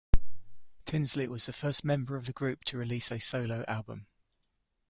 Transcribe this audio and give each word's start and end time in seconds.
Tinsley 0.85 1.27
was 1.27 1.45
the 1.45 1.53
first 1.53 1.85
member 1.85 2.15
of 2.15 2.25
the 2.25 2.33
group 2.33 2.63
to 2.63 2.75
release 2.79 3.11
a 3.11 3.19
solo 3.19 3.63
album. 3.67 4.07